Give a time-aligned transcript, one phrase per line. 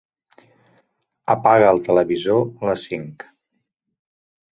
[1.33, 3.27] Apaga el televisor a les cinc.